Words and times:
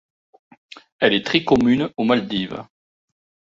Elle 0.97 1.13
est 1.13 1.23
très 1.23 1.43
commune 1.43 1.91
aux 1.95 2.05
Maldives. 2.05 2.65